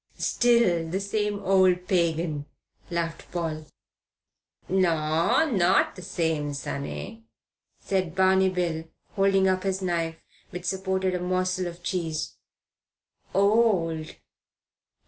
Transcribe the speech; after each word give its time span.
"Still 0.17 0.89
the 0.89 0.99
same 0.99 1.41
old 1.43 1.87
pagan," 1.87 2.47
laughed 2.89 3.31
Paul. 3.31 3.67
"No, 4.67 5.47
not 5.47 5.95
the 5.95 6.01
same, 6.01 6.55
sonny," 6.55 7.25
said 7.79 8.15
Barney 8.15 8.49
Bill, 8.49 8.85
holding 9.11 9.47
up 9.47 9.61
his 9.61 9.79
knife, 9.83 10.19
which 10.49 10.65
supported 10.65 11.13
a 11.13 11.19
morsel 11.19 11.67
of 11.67 11.83
cheese. 11.83 12.35
"Old. 13.35 14.15